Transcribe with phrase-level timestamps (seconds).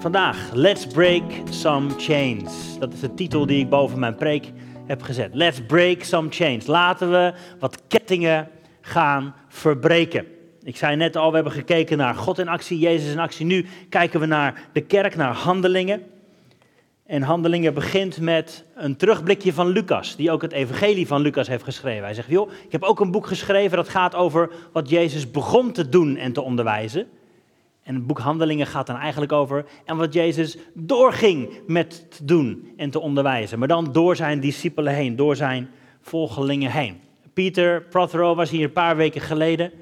[0.00, 2.78] Vandaag, Let's Break Some Chains.
[2.78, 4.52] Dat is de titel die ik boven mijn preek
[4.86, 5.34] heb gezet.
[5.34, 6.66] Let's Break Some Chains.
[6.66, 8.48] Laten we wat kettingen
[8.80, 10.26] gaan verbreken.
[10.62, 13.46] Ik zei net al, we hebben gekeken naar God in actie, Jezus in actie.
[13.46, 16.02] Nu kijken we naar de kerk, naar handelingen.
[17.06, 21.64] En handelingen begint met een terugblikje van Lucas, die ook het evangelie van Lucas heeft
[21.64, 22.04] geschreven.
[22.04, 25.72] Hij zegt, joh, ik heb ook een boek geschreven dat gaat over wat Jezus begon
[25.72, 27.06] te doen en te onderwijzen.
[27.82, 32.72] En het boek Handelingen gaat dan eigenlijk over en wat Jezus doorging met te doen
[32.76, 33.58] en te onderwijzen.
[33.58, 35.70] Maar dan door zijn discipelen heen, door zijn
[36.00, 37.00] volgelingen heen.
[37.32, 39.72] Pieter Prothero was hier een paar weken geleden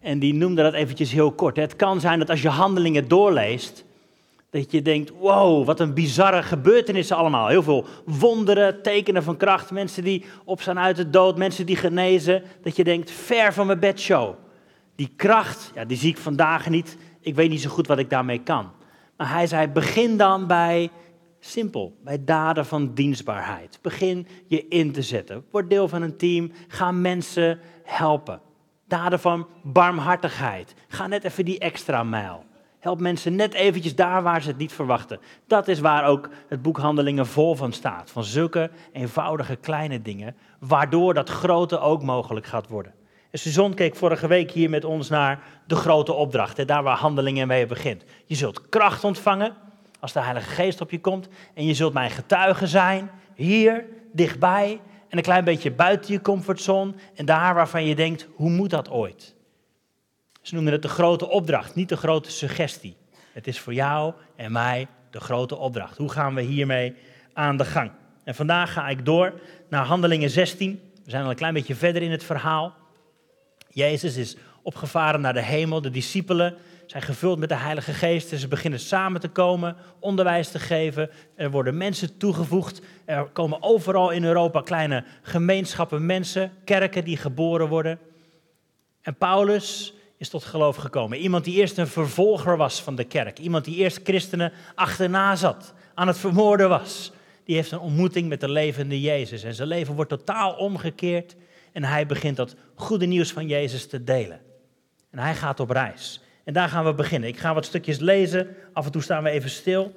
[0.00, 1.56] en die noemde dat eventjes heel kort.
[1.56, 3.84] Het kan zijn dat als je handelingen doorleest,
[4.50, 7.48] dat je denkt, wow, wat een bizarre gebeurtenissen allemaal.
[7.48, 12.42] Heel veel wonderen, tekenen van kracht, mensen die opstaan uit de dood, mensen die genezen.
[12.62, 14.34] Dat je denkt, ver van mijn bedshow.
[14.96, 16.96] Die kracht, ja, die zie ik vandaag niet.
[17.20, 18.70] Ik weet niet zo goed wat ik daarmee kan.
[19.16, 20.90] Maar hij zei, begin dan bij,
[21.40, 23.78] simpel, bij daden van dienstbaarheid.
[23.82, 25.44] Begin je in te zetten.
[25.50, 28.40] Word deel van een team, ga mensen helpen.
[28.86, 30.74] Daden van barmhartigheid.
[30.88, 32.46] Ga net even die extra mijl.
[32.78, 35.20] Help mensen net eventjes daar waar ze het niet verwachten.
[35.46, 38.10] Dat is waar ook het boek Handelingen vol van staat.
[38.10, 42.94] Van zulke eenvoudige kleine dingen, waardoor dat grote ook mogelijk gaat worden.
[43.30, 46.66] En Suzanne keek vorige week hier met ons naar de grote opdracht.
[46.66, 48.04] daar waar handelingen mee begint.
[48.24, 49.54] Je zult kracht ontvangen
[50.00, 51.28] als de Heilige Geest op je komt.
[51.54, 54.80] En je zult mijn getuige zijn, hier, dichtbij.
[55.08, 56.92] En een klein beetje buiten je comfortzone.
[57.14, 59.34] En daar waarvan je denkt, hoe moet dat ooit?
[60.42, 62.96] Ze noemen het de grote opdracht, niet de grote suggestie.
[63.32, 65.96] Het is voor jou en mij de grote opdracht.
[65.96, 66.94] Hoe gaan we hiermee
[67.32, 67.90] aan de gang?
[68.24, 70.80] En vandaag ga ik door naar Handelingen 16.
[71.04, 72.74] We zijn al een klein beetje verder in het verhaal.
[73.78, 75.80] Jezus is opgevaren naar de hemel.
[75.80, 76.54] De discipelen
[76.86, 78.28] zijn gevuld met de Heilige Geest.
[78.28, 81.10] Ze beginnen samen te komen, onderwijs te geven.
[81.34, 82.80] Er worden mensen toegevoegd.
[83.04, 87.98] Er komen overal in Europa kleine gemeenschappen mensen, kerken die geboren worden.
[89.02, 91.18] En Paulus is tot geloof gekomen.
[91.18, 93.38] Iemand die eerst een vervolger was van de kerk.
[93.38, 97.12] Iemand die eerst christenen achterna zat, aan het vermoorden was.
[97.44, 99.42] Die heeft een ontmoeting met de levende Jezus.
[99.42, 101.36] En zijn leven wordt totaal omgekeerd.
[101.78, 104.40] En hij begint dat goede nieuws van Jezus te delen.
[105.10, 106.20] En hij gaat op reis.
[106.44, 107.28] En daar gaan we beginnen.
[107.28, 108.56] Ik ga wat stukjes lezen.
[108.72, 109.92] Af en toe staan we even stil.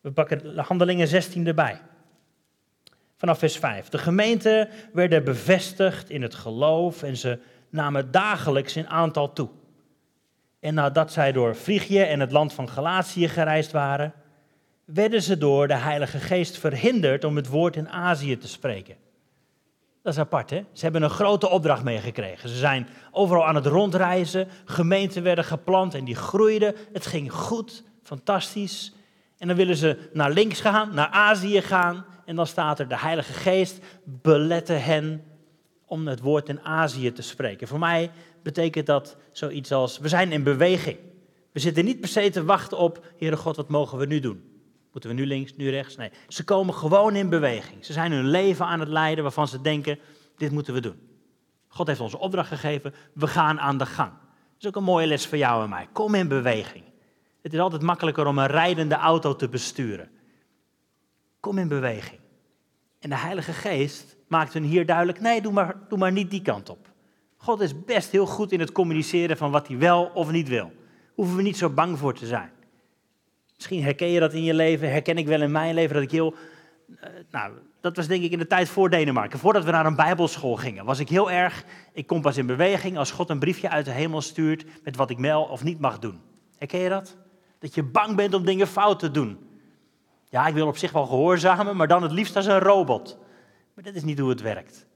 [0.00, 1.80] We pakken Handelingen 16 erbij.
[3.16, 3.88] Vanaf vers 5.
[3.88, 7.38] De gemeenten werden bevestigd in het geloof en ze
[7.70, 9.48] namen dagelijks in aantal toe.
[10.58, 14.12] En nadat zij door Frigië en het land van Galatië gereisd waren,
[14.84, 18.96] werden ze door de Heilige Geest verhinderd om het woord in Azië te spreken.
[20.02, 20.64] Dat is apart, hè?
[20.72, 22.48] Ze hebben een grote opdracht meegekregen.
[22.48, 26.74] Ze zijn overal aan het rondreizen, gemeenten werden geplant en die groeiden.
[26.92, 28.94] Het ging goed, fantastisch.
[29.38, 32.04] En dan willen ze naar links gaan, naar Azië gaan.
[32.24, 35.24] En dan staat er, de Heilige Geest belette hen
[35.86, 37.68] om het woord in Azië te spreken.
[37.68, 38.10] Voor mij
[38.42, 40.98] betekent dat zoiets als, we zijn in beweging.
[41.52, 44.49] We zitten niet per se te wachten op, Heere God, wat mogen we nu doen?
[44.92, 45.96] Moeten we nu links, nu rechts?
[45.96, 47.84] Nee, ze komen gewoon in beweging.
[47.84, 49.98] Ze zijn hun leven aan het leiden waarvan ze denken,
[50.36, 51.08] dit moeten we doen.
[51.68, 54.10] God heeft ons opdracht gegeven, we gaan aan de gang.
[54.10, 55.88] Dat is ook een mooie les voor jou en mij.
[55.92, 56.84] Kom in beweging.
[57.42, 60.10] Het is altijd makkelijker om een rijdende auto te besturen.
[61.40, 62.20] Kom in beweging.
[62.98, 66.42] En de Heilige Geest maakt hun hier duidelijk, nee, doe maar, doe maar niet die
[66.42, 66.88] kant op.
[67.36, 70.72] God is best heel goed in het communiceren van wat hij wel of niet wil.
[71.14, 72.50] Hoeven we niet zo bang voor te zijn.
[73.60, 76.10] Misschien herken je dat in je leven, herken ik wel in mijn leven dat ik
[76.10, 76.34] heel.
[76.88, 76.96] Uh,
[77.30, 79.38] nou, dat was denk ik in de tijd voor Denemarken.
[79.38, 81.64] Voordat we naar een bijbelschool gingen, was ik heel erg.
[81.92, 85.10] Ik kom pas in beweging als God een briefje uit de hemel stuurt met wat
[85.10, 86.20] ik wel of niet mag doen.
[86.58, 87.16] Herken je dat?
[87.58, 89.38] Dat je bang bent om dingen fout te doen.
[90.28, 93.18] Ja, ik wil op zich wel gehoorzamen, maar dan het liefst als een robot.
[93.74, 94.86] Maar dat is niet hoe het werkt.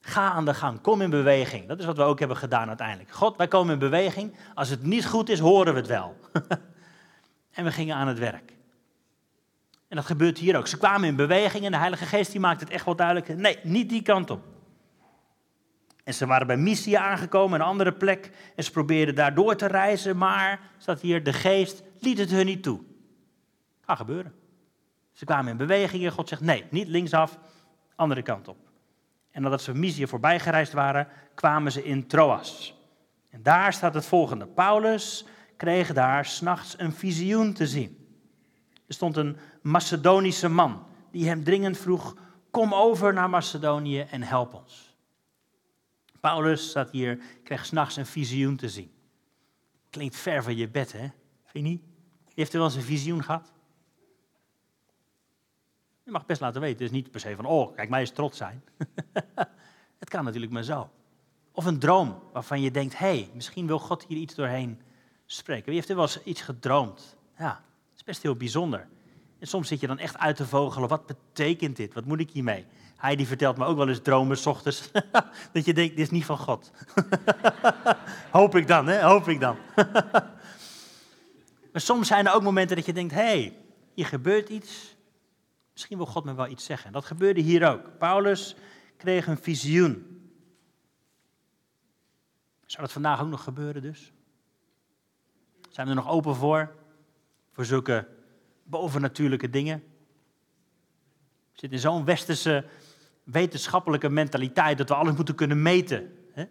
[0.00, 1.68] Ga aan de gang, kom in beweging.
[1.68, 3.10] Dat is wat we ook hebben gedaan uiteindelijk.
[3.10, 4.36] God, wij komen in beweging.
[4.54, 6.16] Als het niet goed is, horen we het wel.
[7.54, 8.52] en we gingen aan het werk.
[9.88, 10.66] En dat gebeurt hier ook.
[10.66, 13.36] Ze kwamen in beweging en de Heilige Geest die maakt het echt wel duidelijk.
[13.36, 14.44] Nee, niet die kant op.
[16.04, 18.30] En ze waren bij Missie aangekomen, een andere plek.
[18.56, 22.46] En ze probeerden daar door te reizen, maar, staat hier, de Geest liet het hun
[22.46, 22.80] niet toe.
[23.84, 24.34] Kan gebeuren.
[25.12, 27.38] Ze kwamen in beweging en God zegt, nee, niet linksaf,
[27.96, 28.56] andere kant op.
[29.30, 32.74] En nadat ze Mysië voorbij gereisd waren, kwamen ze in Troas.
[33.30, 34.46] En daar staat het volgende.
[34.46, 35.24] Paulus
[35.56, 38.08] kreeg daar s'nachts een visioen te zien.
[38.86, 42.16] Er stond een Macedonische man die hem dringend vroeg,
[42.50, 44.96] kom over naar Macedonië en help ons.
[46.20, 48.92] Paulus staat hier, kreeg s'nachts een visioen te zien.
[49.90, 51.08] Klinkt ver van je bed, hè?
[51.44, 51.82] Vind je niet?
[52.34, 53.52] Heeft u wel eens een visioen gehad?
[56.04, 56.76] Je mag best laten weten.
[56.76, 58.64] Het is niet per se van, oh, kijk, mij eens trots zijn.
[60.00, 60.90] het kan natuurlijk maar zo.
[61.52, 64.80] Of een droom waarvan je denkt, hé, hey, misschien wil God hier iets doorheen
[65.34, 65.64] spreken.
[65.64, 67.16] Wie heeft er wel eens iets gedroomd?
[67.38, 68.88] Ja, dat is best heel bijzonder.
[69.38, 71.94] En soms zit je dan echt uit te vogelen, wat betekent dit?
[71.94, 72.66] Wat moet ik hiermee?
[72.96, 74.90] Hij die vertelt me ook wel eens dromen s ochtends.
[75.52, 76.70] dat je denkt, dit is niet van God.
[78.30, 79.02] Hoop ik dan, hè?
[79.02, 79.56] Hoop ik dan.
[81.72, 83.56] maar soms zijn er ook momenten dat je denkt, hé, hey,
[83.94, 84.96] hier gebeurt iets.
[85.72, 86.92] Misschien wil God me wel iets zeggen.
[86.92, 87.98] Dat gebeurde hier ook.
[87.98, 88.56] Paulus
[88.96, 90.14] kreeg een visioen.
[92.66, 94.13] Zou dat vandaag ook nog gebeuren dus?
[95.74, 96.74] Zijn we er nog open voor?
[97.52, 98.08] Voor zulke
[98.62, 99.78] bovennatuurlijke dingen?
[101.52, 102.64] We zitten in zo'n westerse
[103.22, 106.16] wetenschappelijke mentaliteit dat we alles moeten kunnen meten.
[106.32, 106.44] Hè?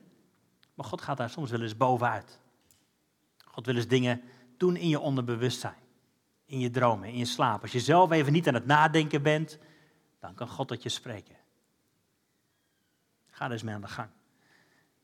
[0.74, 2.40] Maar God gaat daar soms wel eens bovenuit.
[3.46, 4.22] God wil eens dingen
[4.58, 5.82] doen in je onderbewustzijn,
[6.46, 7.62] in je dromen, in je slaap.
[7.62, 9.60] Als je zelf even niet aan het nadenken bent,
[10.20, 11.36] dan kan God tot je spreken.
[13.30, 14.10] Ga dus mee aan de gang.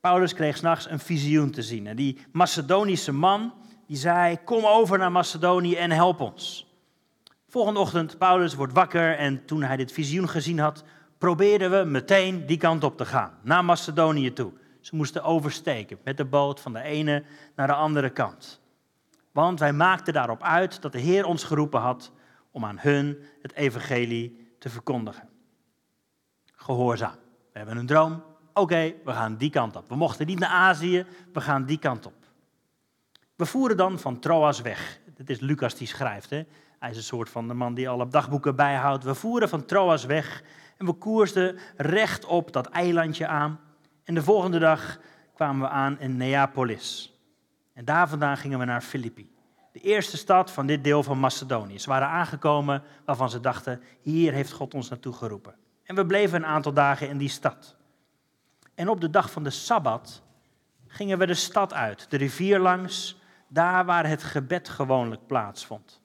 [0.00, 1.86] Paulus kreeg s'nachts een visioen te zien.
[1.86, 3.52] En die Macedonische man,
[3.90, 6.66] die zei, kom over naar Macedonië en help ons.
[7.48, 10.84] Volgende ochtend, Paulus wordt wakker en toen hij dit visioen gezien had,
[11.18, 14.52] probeerden we meteen die kant op te gaan, naar Macedonië toe.
[14.80, 17.24] Ze moesten oversteken met de boot van de ene
[17.56, 18.60] naar de andere kant.
[19.32, 22.12] Want wij maakten daarop uit dat de Heer ons geroepen had
[22.50, 25.28] om aan hun het evangelie te verkondigen.
[26.46, 27.16] Gehoorzaam.
[27.52, 28.22] We hebben een droom.
[28.54, 29.88] Oké, we gaan die kant op.
[29.88, 32.19] We mochten niet naar Azië, we gaan die kant op.
[33.40, 35.00] We voeren dan van Troas weg.
[35.16, 36.30] Het is Lucas die schrijft.
[36.30, 36.42] Hè?
[36.78, 39.04] Hij is een soort van de man die alle dagboeken bijhoudt.
[39.04, 40.42] We voeren van Troas weg
[40.76, 43.60] en we koersten recht op dat eilandje aan.
[44.04, 44.98] En de volgende dag
[45.34, 47.14] kwamen we aan in Neapolis.
[47.72, 49.32] En daar vandaan gingen we naar Filippi.
[49.72, 51.78] De eerste stad van dit deel van Macedonië.
[51.78, 55.54] Ze waren aangekomen waarvan ze dachten, hier heeft God ons naartoe geroepen.
[55.84, 57.76] En we bleven een aantal dagen in die stad.
[58.74, 60.22] En op de dag van de Sabbat
[60.86, 63.18] gingen we de stad uit, de rivier langs,
[63.52, 66.00] daar waar het gebed gewoonlijk plaatsvond.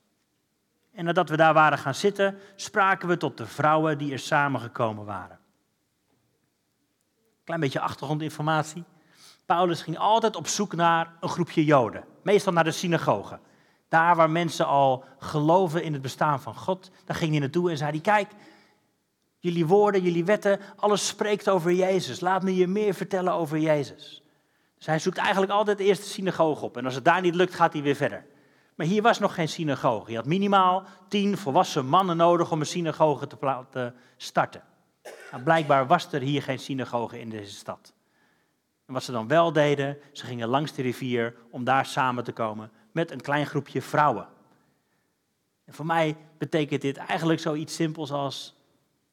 [0.94, 5.06] En nadat we daar waren gaan zitten, spraken we tot de vrouwen die er samengekomen
[5.06, 5.40] waren.
[7.44, 8.84] Klein beetje achtergrondinformatie.
[9.46, 13.40] Paulus ging altijd op zoek naar een groepje Joden, meestal naar de synagoge.
[13.90, 17.78] Daar waar mensen al geloven in het bestaan van God, daar ging hij naartoe en
[17.78, 18.32] zei hij, kijk,
[19.40, 22.20] jullie woorden, jullie wetten, alles spreekt over Jezus.
[22.20, 24.25] Laat me je meer vertellen over Jezus.
[24.86, 27.74] Hij zoekt eigenlijk altijd eerst de synagoge op en als het daar niet lukt, gaat
[27.74, 28.26] hij weer verder.
[28.76, 30.12] Maar hier was nog geen synagoge.
[30.12, 34.64] Je had minimaal tien volwassen mannen nodig om een synagoge te starten.
[35.32, 37.94] Nou, blijkbaar was er hier geen synagoge in deze stad.
[38.86, 42.32] En wat ze dan wel deden, ze gingen langs de rivier om daar samen te
[42.32, 44.28] komen met een klein groepje vrouwen.
[45.66, 48.56] En voor mij betekent dit eigenlijk zoiets simpels als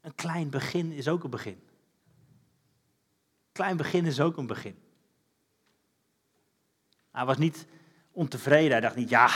[0.00, 1.62] een klein begin is ook een begin.
[3.52, 4.81] Klein begin is ook een begin.
[7.12, 7.66] Hij was niet
[8.12, 8.70] ontevreden.
[8.70, 9.28] Hij dacht niet, ja,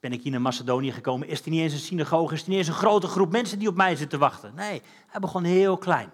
[0.00, 2.58] ben ik hier naar Macedonië gekomen, is er niet eens een synagoge, is er niet
[2.58, 4.54] eens een grote groep mensen die op mij zitten wachten.
[4.54, 6.12] Nee, hij begon heel klein.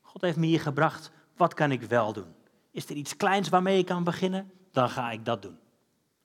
[0.00, 2.34] God heeft me hier gebracht, wat kan ik wel doen?
[2.70, 4.52] Is er iets kleins waarmee ik kan beginnen?
[4.72, 5.58] Dan ga ik dat doen.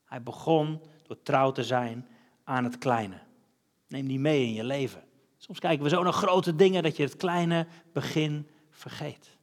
[0.06, 2.08] Hij begon door trouw te zijn
[2.44, 3.22] aan het kleine.
[3.88, 5.04] Neem die mee in je leven.
[5.38, 9.38] Soms kijken we zo naar grote dingen dat je het kleine begin vergeet.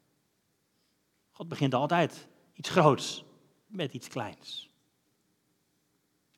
[1.31, 3.25] God begint altijd iets groots
[3.71, 4.71] met iets kleins.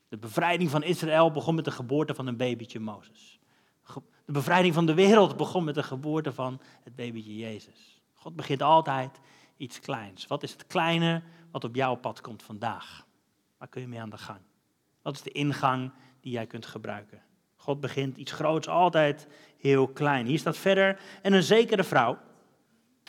[0.07, 3.39] De bevrijding van Israël begon met de geboorte van een babytje Mozes.
[4.25, 8.01] De bevrijding van de wereld begon met de geboorte van het babytje Jezus.
[8.13, 9.19] God begint altijd
[9.57, 10.27] iets kleins.
[10.27, 11.21] Wat is het kleine
[11.51, 13.05] wat op jouw pad komt vandaag?
[13.57, 14.39] Waar kun je mee aan de gang?
[15.01, 17.21] Wat is de ingang die jij kunt gebruiken?
[17.55, 20.25] God begint iets groots altijd heel klein.
[20.25, 20.99] Hier staat verder.
[21.21, 22.17] En een zekere vrouw,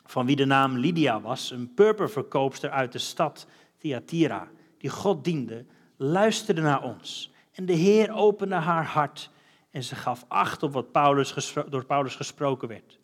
[0.05, 3.47] van wie de naam Lydia was, een purperverkoopster uit de stad
[3.85, 4.49] Thyatira,
[4.79, 5.65] die God diende,
[5.97, 7.33] luisterde naar ons.
[7.53, 9.31] En de Heer opende haar hart
[9.71, 12.99] en ze gaf acht op wat Paulus door Paulus gesproken werd.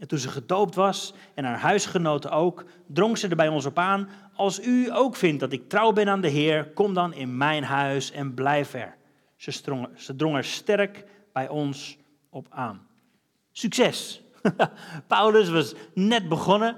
[0.00, 3.78] En toen ze gedoopt was en haar huisgenoten ook, drong ze er bij ons op
[3.78, 7.36] aan: Als u ook vindt dat ik trouw ben aan de Heer, kom dan in
[7.36, 8.96] mijn huis en blijf er.
[9.36, 9.52] Ze,
[9.94, 11.98] ze drong er sterk bij ons
[12.30, 12.86] op aan.
[13.52, 14.22] Succes!
[15.06, 16.76] Paulus was net begonnen.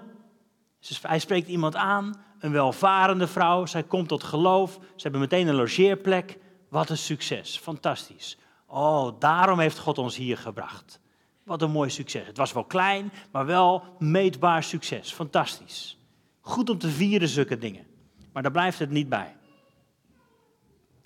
[1.03, 3.67] Hij spreekt iemand aan een welvarende vrouw.
[3.67, 4.73] Zij komt tot geloof.
[4.73, 6.39] Ze hebben meteen een logeerplek.
[6.69, 7.59] Wat een succes.
[7.59, 8.39] Fantastisch.
[8.67, 11.01] Oh, daarom heeft God ons hier gebracht.
[11.45, 12.27] Wat een mooi succes.
[12.27, 15.13] Het was wel klein, maar wel meetbaar succes.
[15.13, 15.99] Fantastisch.
[16.41, 17.87] Goed om te vieren zulke dingen.
[18.33, 19.37] Maar daar blijft het niet bij.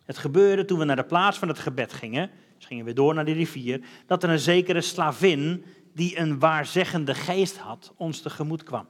[0.04, 3.14] Het gebeurde toen we naar de plaats van het gebed gingen, dus gingen we door
[3.14, 5.64] naar de rivier, dat er een zekere slavin
[5.94, 8.88] die een waarzeggende geest had, ons tegemoet kwam.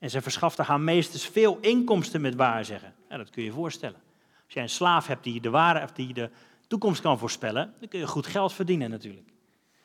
[0.00, 2.94] En ze verschafte haar meesters veel inkomsten met waarzeggen.
[3.08, 4.00] Ja, dat kun je je voorstellen.
[4.44, 6.30] Als jij een slaaf hebt die de, ware, die de
[6.66, 9.28] toekomst kan voorspellen, dan kun je goed geld verdienen natuurlijk.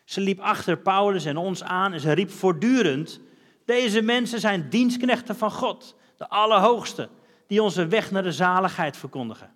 [0.05, 3.19] Ze liep achter Paulus en ons aan en ze riep voortdurend:
[3.65, 7.09] Deze mensen zijn dienstknechten van God, de Allerhoogste,
[7.47, 9.53] die onze weg naar de zaligheid verkondigen.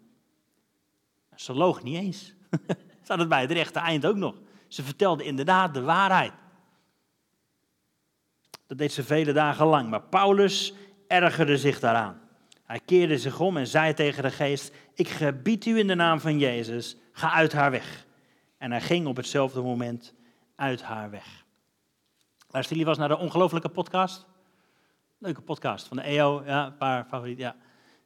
[1.35, 2.33] Ze loog niet eens.
[3.03, 4.35] Ze had het bij het rechte eind ook nog.
[4.67, 6.33] Ze vertelde inderdaad de waarheid.
[8.69, 10.73] Dat deed ze vele dagen lang, maar Paulus
[11.07, 12.21] ergerde zich daaraan.
[12.63, 16.19] Hij keerde zich om en zei tegen de geest: Ik gebied u in de naam
[16.19, 18.05] van Jezus, ga uit haar weg.
[18.57, 20.13] En hij ging op hetzelfde moment
[20.55, 21.45] uit haar weg.
[22.49, 24.25] Luister jullie was naar de ongelofelijke podcast?
[25.17, 27.43] Leuke podcast van de EO, ja, een paar favorieten.
[27.43, 27.55] Ja.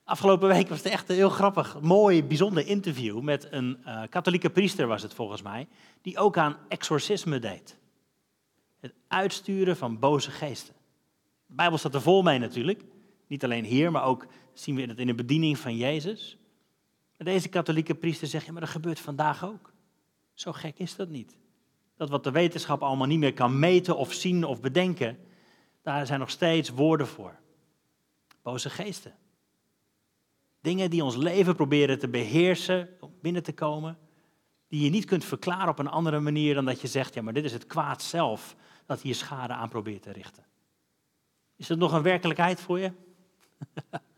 [0.04, 4.50] Afgelopen week was het echt een heel grappig, mooi, bijzonder interview met een uh, katholieke
[4.50, 5.68] priester, was het volgens mij,
[6.02, 7.82] die ook aan exorcisme deed.
[8.84, 10.74] Het uitsturen van boze geesten.
[11.46, 12.84] De Bijbel staat er vol mee natuurlijk.
[13.28, 16.38] Niet alleen hier, maar ook zien we het in de bediening van Jezus.
[17.18, 19.74] deze katholieke priester zegt, ja, maar dat gebeurt vandaag ook.
[20.34, 21.38] Zo gek is dat niet.
[21.98, 25.18] Dat wat de wetenschap allemaal niet meer kan meten of zien of bedenken,
[25.82, 27.40] daar zijn nog steeds woorden voor.
[28.42, 29.16] Boze geesten.
[30.62, 33.98] Dingen die ons leven proberen te beheersen, om binnen te komen,
[34.68, 37.34] die je niet kunt verklaren op een andere manier dan dat je zegt, ja maar
[37.34, 40.44] dit is het kwaad zelf dat hier schade aan probeert te richten.
[41.56, 42.92] Is dat nog een werkelijkheid voor je?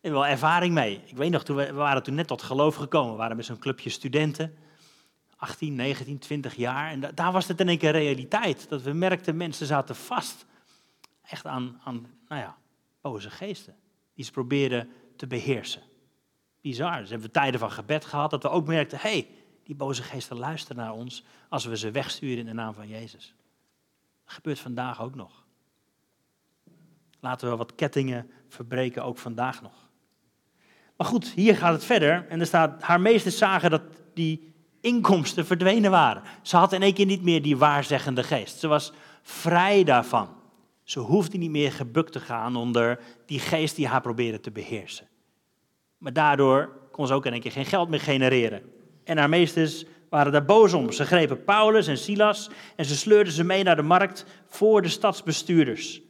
[0.00, 1.02] Ik heb wel ervaring mee.
[1.06, 3.10] Ik weet nog, toen we, waren toen net tot geloof gekomen.
[3.10, 4.56] We waren met zo'n clubje studenten.
[5.36, 6.90] 18, 19, 20 jaar.
[6.90, 8.68] En daar was het in één keer realiteit.
[8.68, 10.46] Dat we merkten, mensen zaten vast.
[11.22, 12.56] Echt aan, aan nou ja,
[13.00, 13.76] boze geesten.
[14.14, 15.82] Die ze probeerden te beheersen.
[16.60, 17.00] Bizar.
[17.00, 18.30] Dus hebben we tijden van gebed gehad.
[18.30, 19.28] Dat we ook merkten, hé, hey,
[19.64, 21.24] die boze geesten luisteren naar ons.
[21.48, 23.34] Als we ze wegsturen in de naam van Jezus.
[24.26, 25.44] Gebeurt vandaag ook nog.
[27.20, 29.88] Laten we wat kettingen verbreken, ook vandaag nog.
[30.96, 32.26] Maar goed, hier gaat het verder.
[32.28, 33.82] En er staat, haar meesters zagen dat
[34.14, 36.22] die inkomsten verdwenen waren.
[36.42, 38.58] Ze had in één keer niet meer die waarzeggende geest.
[38.58, 38.92] Ze was
[39.22, 40.28] vrij daarvan.
[40.82, 45.08] Ze hoefde niet meer gebukt te gaan onder die geest die haar probeerde te beheersen.
[45.98, 48.62] Maar daardoor kon ze ook in één keer geen geld meer genereren.
[49.04, 49.84] En haar meesters
[50.16, 50.92] waren daar boos om.
[50.92, 54.88] Ze grepen Paulus en Silas en ze sleurden ze mee naar de markt voor de
[54.88, 56.00] stadsbestuurders.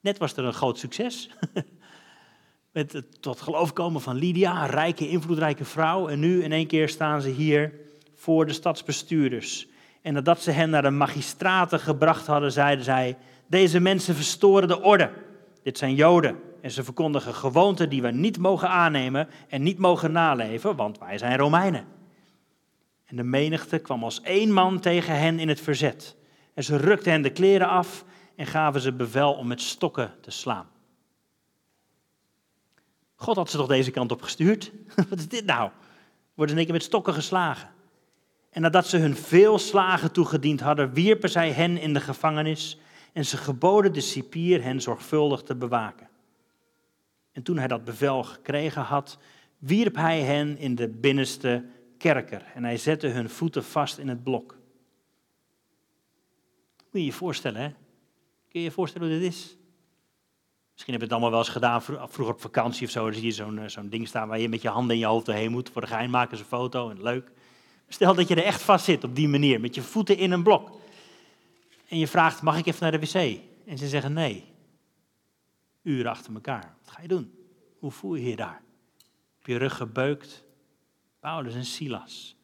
[0.00, 1.30] Net was er een groot succes.
[2.72, 6.08] Met het tot geloof komen van Lydia, een rijke, invloedrijke vrouw.
[6.08, 7.72] En nu in één keer staan ze hier
[8.14, 9.68] voor de stadsbestuurders.
[10.02, 13.16] En nadat ze hen naar de magistraten gebracht hadden, zeiden zij:
[13.46, 15.10] Deze mensen verstoren de orde.
[15.62, 16.40] Dit zijn Joden.
[16.60, 21.18] En ze verkondigen gewoonten die we niet mogen aannemen en niet mogen naleven, want wij
[21.18, 21.99] zijn Romeinen.
[23.10, 26.16] En de menigte kwam als één man tegen hen in het verzet.
[26.54, 28.04] En ze rukten hen de kleren af
[28.36, 30.68] en gaven ze bevel om met stokken te slaan.
[33.14, 34.72] God had ze toch deze kant op gestuurd?
[35.08, 35.70] Wat is dit nou?
[36.34, 37.70] Worden ze een keer met stokken geslagen.
[38.50, 42.78] En nadat ze hun veel slagen toegediend hadden, wierpen zij hen in de gevangenis
[43.12, 46.08] en ze geboden de cipier hen zorgvuldig te bewaken.
[47.32, 49.18] En toen hij dat bevel gekregen had,
[49.58, 51.64] wierp hij hen in de binnenste
[52.00, 54.58] kerker en hij zette hun voeten vast in het blok.
[56.78, 57.68] Moet je je voorstellen, hè?
[58.48, 59.56] Kun je je voorstellen hoe dit is?
[60.72, 63.04] Misschien heb je het allemaal wel eens gedaan, vroeger op vakantie of zo.
[63.04, 65.06] Dan zie je zo'n eh, zo'n ding staan waar je met je handen in je
[65.06, 65.70] hoofd heen moet.
[65.70, 67.30] Voor de gein maken ze een foto en leuk.
[67.88, 70.42] Stel dat je er echt vast zit op die manier, met je voeten in een
[70.42, 70.80] blok.
[71.88, 73.40] En je vraagt, mag ik even naar de wc?
[73.66, 74.44] En ze zeggen nee.
[75.82, 76.74] Uren achter elkaar.
[76.84, 77.34] Wat ga je doen?
[77.78, 78.62] Hoe voel je je daar?
[79.38, 80.44] Op je rug gebeukt.
[81.20, 82.36] Paulus en Silas.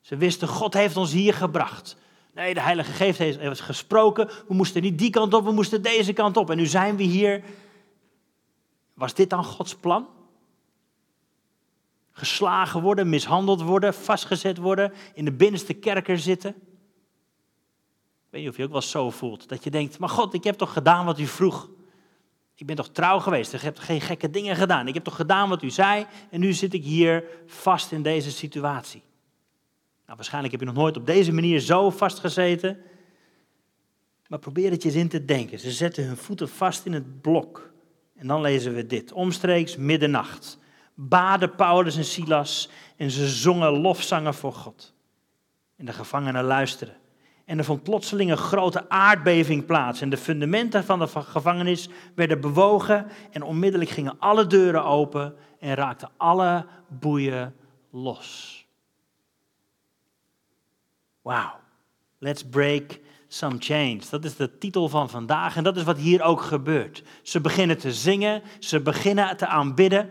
[0.00, 1.96] Ze wisten, God heeft ons hier gebracht.
[2.34, 4.26] Nee, de Heilige Geest heeft gesproken.
[4.26, 6.50] We moesten niet die kant op, we moesten deze kant op.
[6.50, 7.44] En nu zijn we hier.
[8.94, 10.06] Was dit dan Gods plan?
[12.10, 16.50] Geslagen worden, mishandeld worden, vastgezet worden, in de binnenste kerker zitten.
[16.50, 19.48] Ik weet niet of je ook wel zo voelt.
[19.48, 21.68] Dat je denkt, maar God, ik heb toch gedaan wat u vroeg.
[22.56, 24.88] Ik ben toch trouw geweest, ik heb geen gekke dingen gedaan.
[24.88, 28.30] Ik heb toch gedaan wat u zei en nu zit ik hier vast in deze
[28.30, 29.02] situatie.
[30.04, 32.78] Nou, waarschijnlijk heb je nog nooit op deze manier zo vastgezeten.
[34.28, 35.58] Maar probeer het je eens in te denken.
[35.58, 37.72] Ze zetten hun voeten vast in het blok.
[38.16, 39.12] En dan lezen we dit.
[39.12, 40.58] Omstreeks middernacht
[40.94, 44.94] baden Paulus en Silas en ze zongen lofzangen voor God.
[45.76, 46.96] En de gevangenen luisterden.
[47.44, 50.00] En er vond plotseling een grote aardbeving plaats.
[50.00, 53.06] En de fundamenten van de gevangenis werden bewogen.
[53.30, 57.54] En onmiddellijk gingen alle deuren open en raakten alle boeien
[57.90, 58.66] los.
[61.22, 61.60] Wauw.
[62.18, 64.10] Let's break some chains.
[64.10, 67.02] Dat is de titel van vandaag en dat is wat hier ook gebeurt.
[67.22, 70.10] Ze beginnen te zingen, ze beginnen te aanbidden.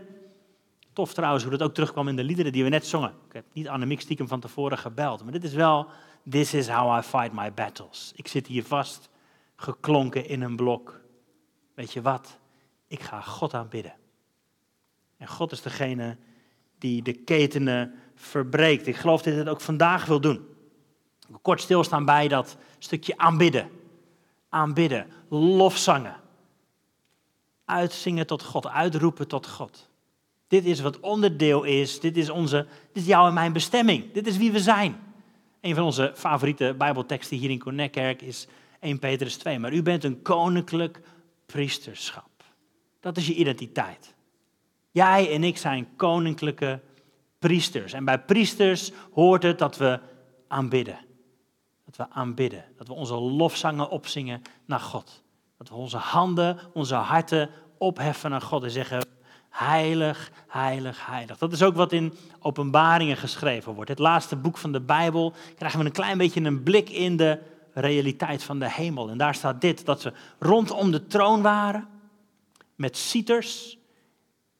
[0.93, 3.13] Tof trouwens hoe dat ook terugkwam in de liederen die we net zongen.
[3.27, 5.87] Ik heb niet Annemiek stiekem van tevoren gebeld, maar dit is wel,
[6.30, 8.12] this is how I fight my battles.
[8.15, 9.10] Ik zit hier vast,
[9.56, 11.01] geklonken in een blok.
[11.74, 12.38] Weet je wat?
[12.88, 13.94] Ik ga God aanbidden.
[15.18, 16.18] En God is degene
[16.77, 18.88] die de ketenen verbreekt.
[18.88, 20.48] Ik geloof dat hij het ook vandaag wil doen.
[21.42, 23.70] Kort stilstaan bij dat stukje aanbidden.
[24.50, 26.15] Aanbidden, lofzangen.
[27.65, 29.89] Uitzingen tot God, uitroepen tot God.
[30.48, 34.12] Dit is wat onderdeel is, dit is, onze, dit is jouw en mijn bestemming.
[34.12, 35.12] Dit is wie we zijn.
[35.63, 38.48] Een van onze favoriete Bijbelteksten hier in Connectkerk is
[38.79, 39.60] 1 Petrus 2.
[39.60, 41.01] Maar u bent een koninklijk
[41.46, 42.43] priesterschap.
[43.00, 44.13] Dat is je identiteit.
[44.91, 46.79] Jij en ik zijn koninklijke
[47.39, 47.93] priesters.
[47.93, 50.00] En bij priesters hoort het dat we
[50.48, 51.00] aanbidden.
[51.86, 52.65] Dat we aanbidden.
[52.77, 55.24] Dat we onze lofzangen opzingen naar God.
[55.58, 59.08] Dat we onze handen, onze harten opheffen naar God en zeggen:
[59.53, 61.38] Heilig, heilig, heilig.
[61.38, 63.89] Dat is ook wat in Openbaringen geschreven wordt.
[63.89, 67.39] Het laatste boek van de Bijbel krijgen we een klein beetje een blik in de
[67.74, 69.10] realiteit van de hemel.
[69.10, 71.88] En daar staat dit: dat ze rondom de troon waren
[72.75, 73.77] met cieters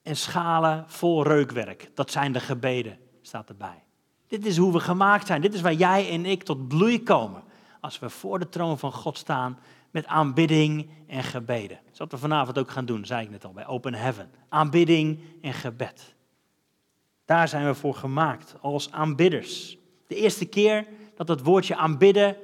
[0.02, 1.90] en schalen vol reukwerk.
[1.94, 3.82] Dat zijn de gebeden, staat erbij.
[4.26, 5.40] Dit is hoe we gemaakt zijn.
[5.40, 7.42] Dit is waar jij en ik tot bloei komen.
[7.80, 9.58] Als we voor de troon van God staan
[9.94, 11.80] met aanbidding en gebeden.
[11.84, 14.30] Dat is wat we vanavond ook gaan doen, zei ik net al, bij Open Heaven.
[14.48, 16.14] Aanbidding en gebed.
[17.24, 19.78] Daar zijn we voor gemaakt, als aanbidders.
[20.06, 20.86] De eerste keer
[21.16, 22.36] dat het woordje aanbidden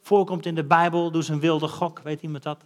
[0.00, 1.98] voorkomt in de Bijbel, doe ze een wilde gok.
[1.98, 2.64] Weet iemand dat?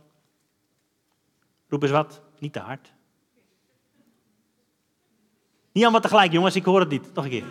[1.68, 2.92] Roep eens wat, niet te hard.
[5.72, 7.14] Niet allemaal tegelijk, jongens, ik hoor het niet.
[7.14, 7.44] Nog een keer.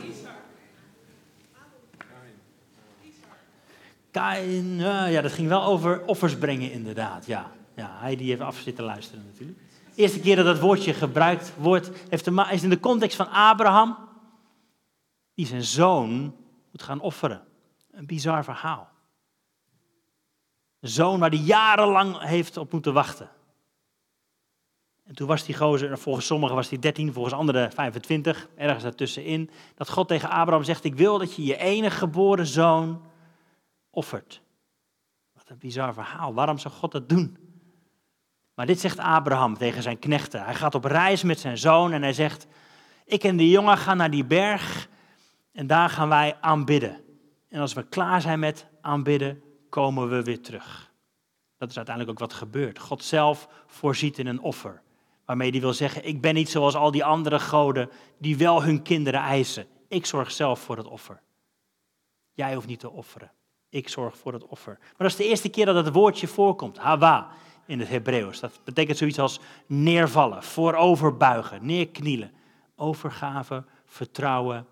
[4.18, 4.78] Kain,
[5.12, 7.26] ja, dat ging wel over offers brengen, inderdaad.
[7.26, 9.60] Ja, ja hij die heeft af zitten luisteren natuurlijk.
[9.96, 13.98] De eerste keer dat dat woordje gebruikt wordt, heeft is in de context van Abraham,
[15.34, 16.36] die zijn zoon
[16.72, 17.42] moet gaan offeren.
[17.92, 18.90] Een bizar verhaal.
[20.80, 23.30] Een zoon waar hij jarenlang heeft op moeten wachten.
[25.06, 29.50] En toen was die gozer, volgens sommigen was hij 13, volgens anderen 25, ergens daartussenin.
[29.76, 33.02] Dat God tegen Abraham zegt, ik wil dat je je enige geboren zoon
[35.34, 36.34] Wat een bizar verhaal.
[36.34, 37.38] Waarom zou God dat doen?
[38.54, 40.44] Maar dit zegt Abraham tegen zijn knechten.
[40.44, 42.48] Hij gaat op reis met zijn zoon en hij zegt:
[43.06, 44.90] Ik en de jongen gaan naar die berg
[45.52, 47.04] en daar gaan wij aanbidden.
[47.50, 50.92] En als we klaar zijn met aanbidden, komen we weer terug.
[51.58, 52.80] Dat is uiteindelijk ook wat gebeurt.
[52.80, 54.82] God zelf voorziet in een offer.
[55.26, 58.82] Waarmee hij wil zeggen: Ik ben niet zoals al die andere goden die wel hun
[58.82, 59.68] kinderen eisen.
[59.88, 61.22] Ik zorg zelf voor het offer.
[62.34, 63.32] Jij hoeft niet te offeren.
[63.78, 64.78] Ik zorg voor het offer.
[64.80, 66.78] Maar dat is de eerste keer dat het woordje voorkomt.
[66.78, 67.30] Hawa
[67.66, 68.40] in het Hebreeuws.
[68.40, 72.32] Dat betekent zoiets als neervallen, vooroverbuigen, neerknielen.
[72.76, 74.68] Overgave, vertrouwen,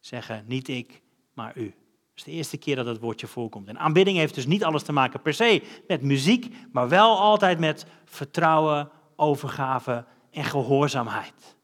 [0.00, 1.02] zeggen niet ik,
[1.34, 1.64] maar u.
[1.64, 1.74] Dat
[2.14, 3.68] is de eerste keer dat het woordje voorkomt.
[3.68, 7.58] En aanbidding heeft dus niet alles te maken per se met muziek, maar wel altijd
[7.58, 11.56] met vertrouwen, overgave en gehoorzaamheid.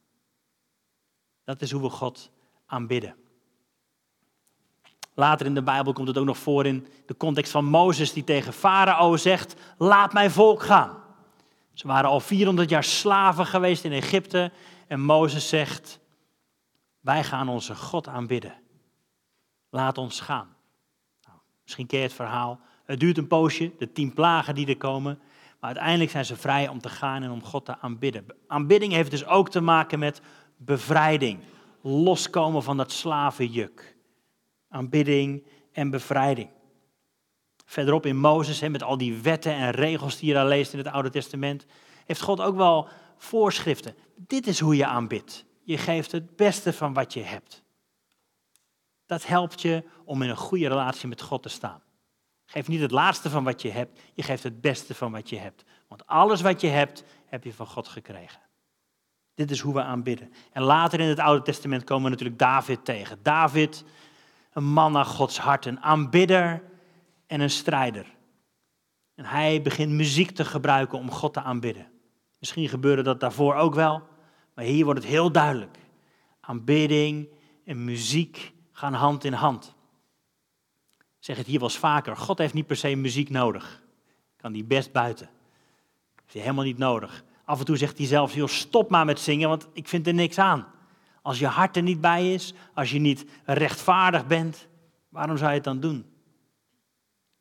[1.44, 2.30] Dat is hoe we God
[2.66, 3.14] aanbidden.
[5.18, 8.24] Later in de Bijbel komt het ook nog voor in de context van Mozes die
[8.24, 10.96] tegen Farao zegt, laat mijn volk gaan.
[11.72, 14.52] Ze waren al 400 jaar slaven geweest in Egypte
[14.86, 16.00] en Mozes zegt,
[17.00, 18.54] wij gaan onze God aanbidden.
[19.70, 20.56] Laat ons gaan.
[21.26, 22.60] Nou, misschien ken je het verhaal.
[22.84, 25.18] Het duurt een poosje, de tien plagen die er komen.
[25.60, 28.26] Maar uiteindelijk zijn ze vrij om te gaan en om God te aanbidden.
[28.46, 30.20] Aanbidding heeft dus ook te maken met
[30.56, 31.40] bevrijding.
[31.80, 33.96] Loskomen van dat slavenjuk
[34.68, 36.50] aanbidding en bevrijding.
[37.64, 40.88] Verderop in Mozes, met al die wetten en regels die je daar leest in het
[40.88, 41.66] Oude Testament,
[42.06, 43.94] heeft God ook wel voorschriften.
[44.16, 45.44] Dit is hoe je aanbidt.
[45.62, 47.62] Je geeft het beste van wat je hebt.
[49.06, 51.82] Dat helpt je om in een goede relatie met God te staan.
[52.46, 55.38] Geef niet het laatste van wat je hebt, je geeft het beste van wat je
[55.38, 55.64] hebt.
[55.88, 58.40] Want alles wat je hebt, heb je van God gekregen.
[59.34, 60.32] Dit is hoe we aanbidden.
[60.52, 63.18] En later in het Oude Testament komen we natuurlijk David tegen.
[63.22, 63.84] David
[64.58, 66.62] een man naar Gods hart, een aanbidder
[67.26, 68.06] en een strijder.
[69.14, 71.90] En hij begint muziek te gebruiken om God te aanbidden.
[72.38, 74.02] Misschien gebeurde dat daarvoor ook wel,
[74.54, 75.78] maar hier wordt het heel duidelijk.
[76.40, 77.28] Aanbidding
[77.64, 79.74] en muziek gaan hand in hand.
[80.98, 83.82] Ik zeg het hier wel eens vaker, God heeft niet per se muziek nodig.
[84.36, 85.30] Kan die best buiten.
[86.20, 87.24] Heeft hij helemaal niet nodig.
[87.44, 90.14] Af en toe zegt hij zelfs, joh, stop maar met zingen, want ik vind er
[90.14, 90.66] niks aan.
[91.28, 94.68] Als je hart er niet bij is, als je niet rechtvaardig bent,
[95.08, 96.06] waarom zou je het dan doen?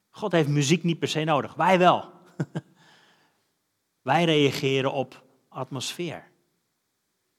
[0.09, 2.11] God heeft muziek niet per se nodig, wij wel.
[4.01, 6.23] wij reageren op atmosfeer.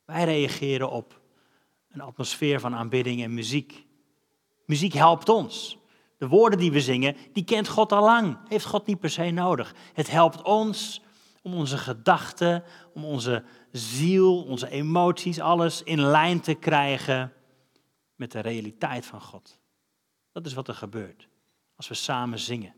[0.05, 1.21] Wij reageren op
[1.91, 3.87] een atmosfeer van aanbidding en muziek.
[4.65, 5.79] Muziek helpt ons.
[6.19, 8.39] De woorden die we zingen, die kent God al lang.
[8.49, 9.75] Heeft God niet per se nodig.
[9.93, 11.03] Het helpt ons
[11.43, 13.45] om onze gedachten, om onze
[13.79, 17.33] ziel, onze emoties, alles in lijn te krijgen
[18.15, 19.61] met de realiteit van God.
[20.33, 21.29] Dat is wat er gebeurt
[21.77, 22.75] als we samen zingen.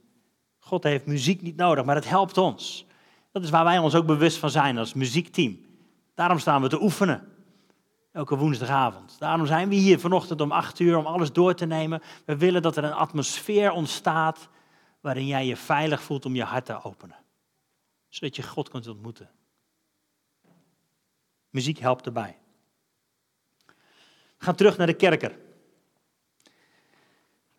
[0.58, 2.86] God heeft muziek niet nodig, maar het helpt ons.
[3.32, 5.58] Dat is waar wij ons ook bewust van zijn als muziekteam.
[6.14, 7.28] Daarom staan we te oefenen.
[8.12, 9.16] Elke woensdagavond.
[9.18, 12.02] Daarom zijn we hier vanochtend om acht uur om alles door te nemen.
[12.24, 14.48] We willen dat er een atmosfeer ontstaat
[15.00, 17.16] waarin jij je veilig voelt om je hart te openen.
[18.08, 19.30] Zodat je God kunt ontmoeten.
[21.50, 22.36] Muziek helpt erbij.
[24.38, 25.38] We gaan terug naar de kerker.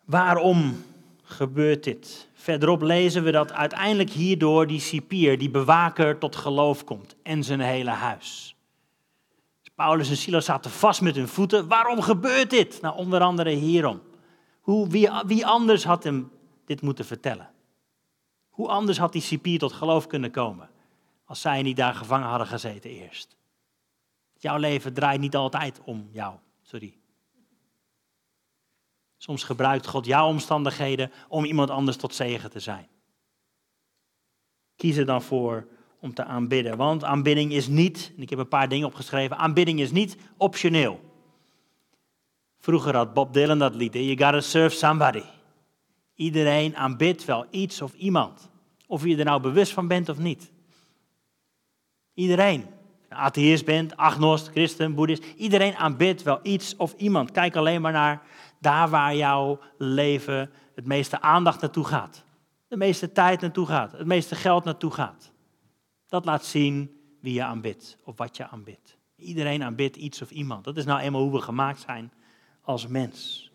[0.04, 0.84] Waarom
[1.22, 2.28] gebeurt dit?
[2.34, 7.60] Verderop lezen we dat uiteindelijk hierdoor die cipier, die bewaker, tot geloof komt en zijn
[7.60, 8.56] hele huis.
[9.74, 11.68] Paulus en Silas zaten vast met hun voeten.
[11.68, 12.80] Waarom gebeurt dit?
[12.80, 14.00] Nou, onder andere hierom.
[14.60, 16.30] Hoe, wie, wie anders had hem
[16.64, 17.50] dit moeten vertellen?
[18.48, 20.70] Hoe anders had die cipier tot geloof kunnen komen
[21.24, 23.36] als zij niet daar gevangen hadden gezeten eerst?
[24.42, 26.98] Jouw leven draait niet altijd om jou, sorry.
[29.16, 32.88] Soms gebruikt God jouw omstandigheden om iemand anders tot zegen te zijn.
[34.76, 35.68] Kies er dan voor
[36.00, 36.76] om te aanbidden.
[36.76, 41.00] Want aanbidding is niet, en ik heb een paar dingen opgeschreven, aanbidding is niet optioneel.
[42.58, 45.24] Vroeger had Bob Dylan dat lied, You gotta serve somebody.
[46.14, 48.50] Iedereen aanbidt wel iets of iemand.
[48.86, 50.52] Of je er nou bewust van bent of niet.
[52.14, 52.80] Iedereen.
[53.12, 55.24] Atheïst bent, agnost, christen, boeddhist.
[55.36, 57.30] Iedereen aanbidt wel iets of iemand.
[57.30, 58.22] Kijk alleen maar naar
[58.60, 62.24] daar waar jouw leven het meeste aandacht naartoe gaat.
[62.68, 63.92] De meeste tijd naartoe gaat.
[63.92, 65.32] Het meeste geld naartoe gaat.
[66.08, 68.98] Dat laat zien wie je aanbidt of wat je aanbidt.
[69.16, 70.64] Iedereen aanbidt iets of iemand.
[70.64, 72.12] Dat is nou eenmaal hoe we gemaakt zijn
[72.62, 73.50] als mens.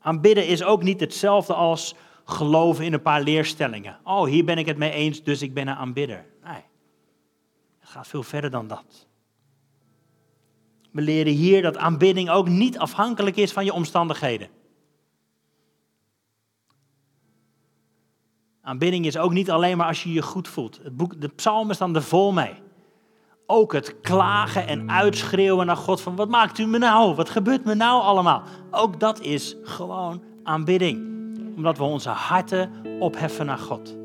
[0.00, 3.98] Aanbidden is ook niet hetzelfde als geloven in een paar leerstellingen.
[4.04, 6.24] Oh, hier ben ik het mee eens, dus ik ben een aanbidder.
[7.88, 9.06] Het gaat veel verder dan dat.
[10.90, 14.48] We leren hier dat aanbidding ook niet afhankelijk is van je omstandigheden.
[18.60, 20.80] Aanbidding is ook niet alleen maar als je je goed voelt.
[20.82, 22.54] Het boek, de psalmen staan er vol mee.
[23.46, 27.14] Ook het klagen en uitschreeuwen naar God van wat maakt u me nou?
[27.14, 28.42] Wat gebeurt me nou allemaal?
[28.70, 30.98] Ook dat is gewoon aanbidding.
[31.56, 33.96] Omdat we onze harten opheffen naar God.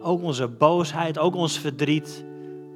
[0.00, 2.26] Ook onze boosheid, ook ons verdriet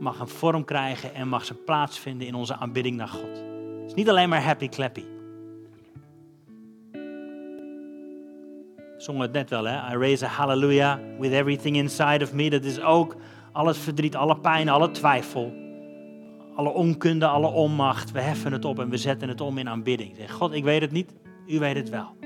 [0.02, 3.36] mag een vorm krijgen en mag zijn plaats vinden in onze aanbidding naar God.
[3.80, 5.04] Het is niet alleen maar happy clappy.
[8.96, 9.94] zongen het net wel, hè?
[9.94, 12.50] I raise a hallelujah with everything inside of me.
[12.50, 13.16] Dat is ook
[13.52, 15.52] alles verdriet, alle pijn, alle twijfel,
[16.54, 18.10] alle onkunde, alle onmacht.
[18.10, 20.16] We heffen het op en we zetten het om in aanbidding.
[20.16, 21.14] Zeg, God, ik weet het niet,
[21.46, 22.16] u weet het wel.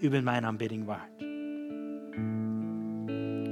[0.00, 1.29] U bent mijn aanbidding waard.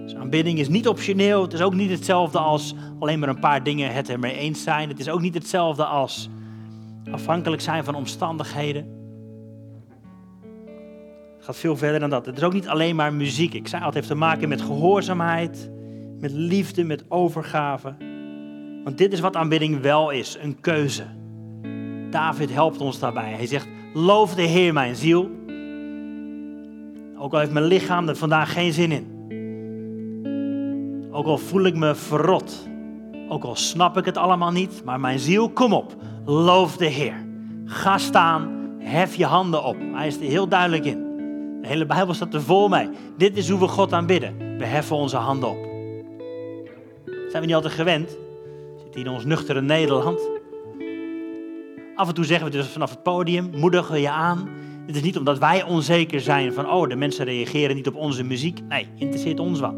[0.08, 1.42] Dus aanbidding is niet optioneel.
[1.42, 4.88] Het is ook niet hetzelfde als alleen maar een paar dingen het ermee eens zijn.
[4.88, 6.28] Het is ook niet hetzelfde als
[7.10, 8.98] afhankelijk zijn van omstandigheden
[11.48, 12.26] gaat veel verder dan dat.
[12.26, 13.54] Het is ook niet alleen maar muziek.
[13.54, 15.70] Ik zei het heeft te maken met gehoorzaamheid,
[16.20, 17.94] met liefde, met overgave.
[18.84, 21.04] Want dit is wat aanbidding wel is, een keuze.
[22.10, 23.32] David helpt ons daarbij.
[23.32, 25.30] Hij zegt, loof de Heer mijn ziel.
[27.18, 29.17] Ook al heeft mijn lichaam er vandaag geen zin in.
[31.10, 32.68] Ook al voel ik me verrot.
[33.28, 34.82] Ook al snap ik het allemaal niet.
[34.84, 35.96] Maar mijn ziel, kom op.
[36.24, 37.26] Loof de Heer.
[37.64, 38.56] Ga staan.
[38.78, 39.76] Hef je handen op.
[39.92, 41.06] Hij is er heel duidelijk in.
[41.60, 42.88] De hele Bijbel staat er vol mee.
[43.16, 44.58] Dit is hoe we God aanbidden.
[44.58, 45.66] We heffen onze handen op.
[47.06, 48.08] Zijn we niet altijd gewend?
[48.82, 50.20] Zit hier in ons nuchtere Nederland.
[51.94, 54.48] Af en toe zeggen we dus vanaf het podium, moedigen we je aan.
[54.86, 58.24] Het is niet omdat wij onzeker zijn van, oh, de mensen reageren niet op onze
[58.24, 58.60] muziek.
[58.68, 59.74] Nee, interesseert ons wat.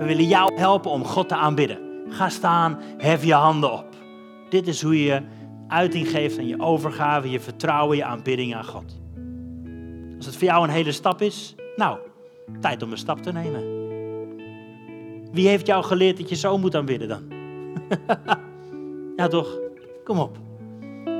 [0.00, 1.78] We willen jou helpen om God te aanbidden.
[2.08, 3.86] Ga staan, hef je handen op.
[4.48, 5.22] Dit is hoe je
[5.68, 9.00] uiting geeft aan je overgave, je vertrouwen, je aanbidding aan God.
[10.16, 11.98] Als het voor jou een hele stap is, nou,
[12.60, 13.62] tijd om een stap te nemen.
[15.32, 17.22] Wie heeft jou geleerd dat je zo moet aanbidden dan?
[19.16, 19.58] ja toch,
[20.04, 20.38] kom op.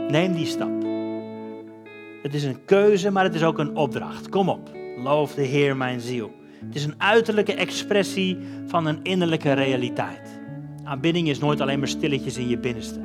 [0.08, 0.82] Neem die stap.
[2.22, 4.28] Het is een keuze, maar het is ook een opdracht.
[4.28, 4.70] Kom op,
[5.02, 6.38] loof de Heer mijn ziel.
[6.66, 10.40] Het is een uiterlijke expressie van een innerlijke realiteit.
[10.84, 13.00] Aanbidding is nooit alleen maar stilletjes in je binnenste.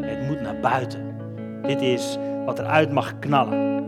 [0.00, 1.14] Het moet naar buiten.
[1.62, 3.78] Dit is wat eruit mag knallen.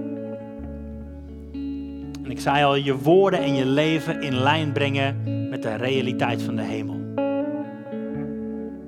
[2.24, 5.16] En ik zei al, je woorden en je leven in lijn brengen
[5.50, 7.00] met de realiteit van de hemel.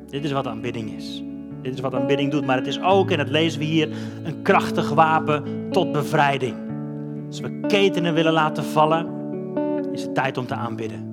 [0.09, 1.23] Dit is wat aanbidding is.
[1.63, 3.89] Dit is wat aanbidding doet, maar het is ook, en dat lezen we hier,
[4.23, 6.57] een krachtig wapen tot bevrijding.
[7.27, 9.24] Als we ketenen willen laten vallen,
[9.95, 11.13] is het tijd om te aanbidden.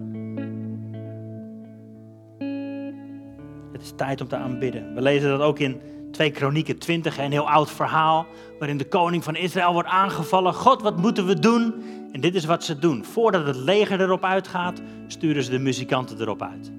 [3.71, 4.93] Het is tijd om te aanbidden.
[4.93, 8.25] We lezen dat ook in 2 Kronieken 20, een heel oud verhaal,
[8.59, 10.53] waarin de koning van Israël wordt aangevallen.
[10.53, 11.83] God, wat moeten we doen?
[12.11, 13.05] En dit is wat ze doen.
[13.05, 16.71] Voordat het leger erop uitgaat, sturen ze de muzikanten erop uit.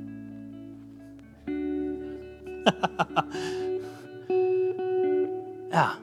[5.71, 5.95] ja.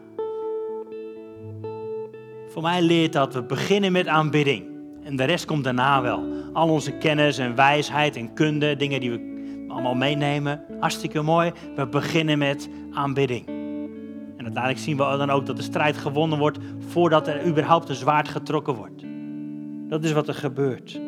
[2.49, 4.68] Voor mij leert dat we beginnen met aanbidding.
[5.03, 6.23] En de rest komt daarna wel.
[6.53, 10.61] Al onze kennis en wijsheid en kunde, dingen die we allemaal meenemen.
[10.79, 11.51] Hartstikke mooi.
[11.75, 13.47] We beginnen met aanbidding.
[14.37, 16.57] En uiteindelijk zien we dan ook dat de strijd gewonnen wordt
[16.87, 19.03] voordat er überhaupt een zwaard getrokken wordt.
[19.89, 20.99] Dat is wat er gebeurt.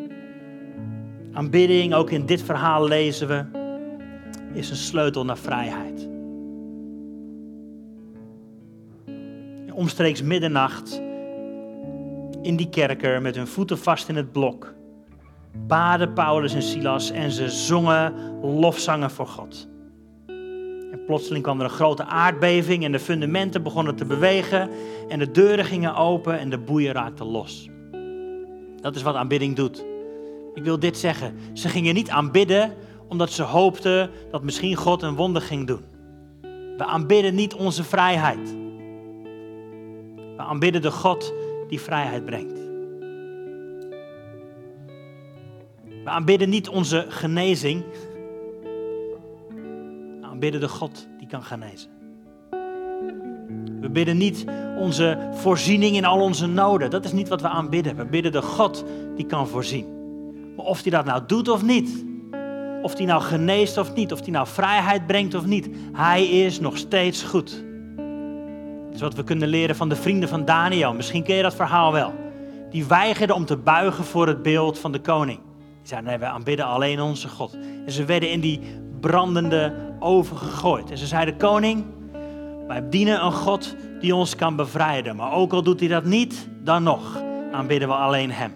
[1.34, 3.46] Aanbidding, ook in dit verhaal lezen we,
[4.54, 6.10] is een sleutel naar vrijheid.
[9.74, 11.02] Omstreeks middernacht
[12.42, 14.74] in die kerker met hun voeten vast in het blok
[15.68, 19.68] baden Paulus en Silas en ze zongen lofzangen voor God.
[20.92, 24.70] En plotseling kwam er een grote aardbeving en de fundamenten begonnen te bewegen
[25.08, 27.70] en de deuren gingen open en de boeien raakten los.
[28.82, 29.86] Dat is wat aanbidding doet.
[30.54, 31.36] Ik wil dit zeggen.
[31.54, 32.74] Ze gingen niet aanbidden
[33.08, 35.84] omdat ze hoopten dat misschien God een wonder ging doen.
[36.78, 38.56] We aanbidden niet onze vrijheid.
[40.36, 41.34] We aanbidden de God
[41.72, 42.60] die vrijheid brengt.
[46.04, 47.84] We aanbidden niet onze genezing.
[50.20, 51.90] We aanbidden de God die kan genezen.
[53.80, 54.46] We bidden niet
[54.78, 56.90] onze voorziening in al onze noden.
[56.90, 57.96] Dat is niet wat we aanbidden.
[57.96, 59.86] We bidden de God die kan voorzien.
[60.56, 62.06] Maar of hij dat nou doet of niet,
[62.82, 66.60] of hij nou geneest of niet, of hij nou vrijheid brengt of niet, hij is
[66.60, 67.71] nog steeds goed.
[69.02, 70.94] Wat we kunnen leren van de vrienden van Daniel.
[70.94, 72.14] Misschien ken je dat verhaal wel.
[72.70, 75.40] Die weigerden om te buigen voor het beeld van de koning.
[75.58, 77.58] Die zeiden, nee, wij aanbidden alleen onze God.
[77.86, 78.60] En ze werden in die
[79.00, 80.92] brandende oven gegooid.
[80.92, 81.86] En ze zeiden, koning,
[82.68, 85.16] wij dienen een God die ons kan bevrijden.
[85.16, 88.54] Maar ook al doet hij dat niet, dan nog aanbidden we alleen hem.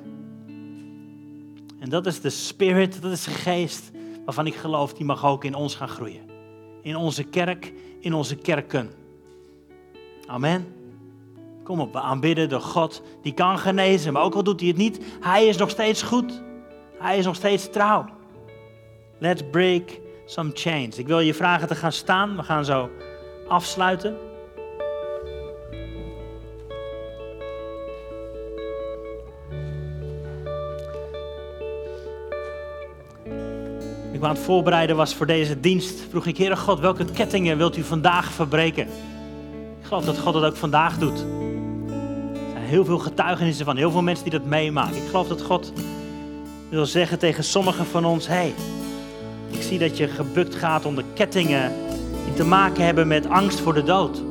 [1.80, 3.92] En dat is de spirit, dat is de geest
[4.26, 6.22] waarvan ik geloof, die mag ook in ons gaan groeien.
[6.82, 8.90] In onze kerk, in onze kerken.
[10.28, 10.74] Amen.
[11.64, 14.14] Kom op, we aanbidden de God die kan genezen.
[14.14, 16.44] Maar ook al doet hij het niet, hij is nog steeds goed.
[17.00, 18.06] Hij is nog steeds trouw.
[19.20, 20.98] Let's break some chains.
[20.98, 22.36] Ik wil je vragen te gaan staan.
[22.36, 22.90] We gaan zo
[23.48, 24.18] afsluiten.
[34.12, 37.78] Ik aan het voorbereiden was voor deze dienst, vroeg ik, Heere God, welke kettingen wilt
[37.78, 38.88] u vandaag verbreken?
[39.86, 41.20] Ik geloof dat God dat ook vandaag doet.
[41.20, 44.96] Er zijn heel veel getuigenissen van, heel veel mensen die dat meemaken.
[44.96, 45.74] Ik geloof dat God
[46.70, 48.54] wil zeggen tegen sommigen van ons: hey,
[49.50, 51.72] ik zie dat je gebukt gaat onder kettingen
[52.26, 54.22] die te maken hebben met angst voor de dood.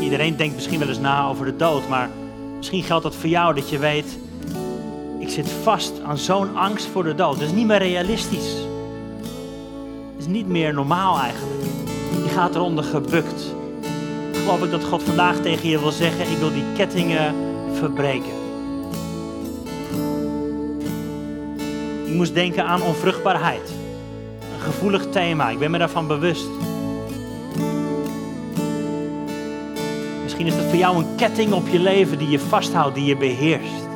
[0.00, 2.10] Iedereen denkt misschien wel eens na over de dood, maar
[2.56, 4.18] misschien geldt dat voor jou dat je weet:
[5.18, 7.38] ik zit vast aan zo'n angst voor de dood.
[7.38, 8.54] Dat is niet meer realistisch.
[10.12, 11.62] Het is niet meer normaal eigenlijk.
[12.24, 13.54] Je gaat eronder gebukt.
[14.46, 17.34] Geloof ik dat God vandaag tegen je wil zeggen: ik wil die kettingen
[17.72, 18.32] verbreken.
[22.04, 23.72] Ik moest denken aan onvruchtbaarheid.
[24.54, 26.48] Een gevoelig thema, ik ben me daarvan bewust.
[30.22, 33.16] Misschien is dat voor jou een ketting op je leven die je vasthoudt, die je
[33.16, 33.88] beheerst.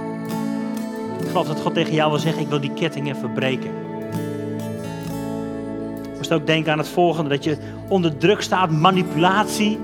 [1.21, 3.71] Ik geloof dat God tegen jou wil zeggen, ik wil die kettingen verbreken.
[6.03, 7.57] Ik moest ook denken aan het volgende, dat je
[7.89, 9.79] onder druk staat, manipulatie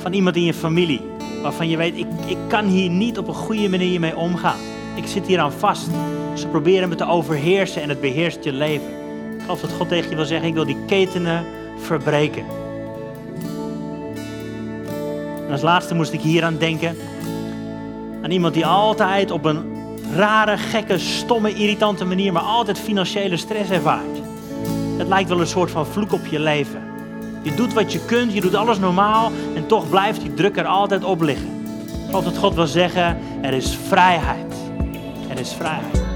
[0.00, 1.00] van iemand in je familie.
[1.42, 4.58] Waarvan je weet, ik, ik kan hier niet op een goede manier mee omgaan.
[4.94, 5.88] Ik zit hier aan vast.
[6.34, 8.88] Ze proberen me te overheersen en het beheerst je leven.
[9.34, 11.44] Ik geloof dat God tegen je wil zeggen, ik wil die ketenen
[11.78, 12.44] verbreken.
[15.46, 16.96] En als laatste moest ik hier aan denken.
[18.22, 19.62] Aan iemand die altijd op een
[20.14, 24.18] rare, gekke, stomme, irritante manier, maar altijd financiële stress ervaart.
[24.96, 26.89] Het lijkt wel een soort van vloek op je leven.
[27.42, 30.66] Je doet wat je kunt, je doet alles normaal en toch blijft die druk er
[30.66, 31.64] altijd op liggen.
[31.84, 34.54] Ik geloof dat God wil zeggen, er is vrijheid.
[35.28, 36.09] Er is vrijheid.